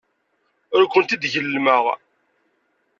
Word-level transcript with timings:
Ur 0.75 0.83
kent-id-gellmeɣ. 0.93 1.85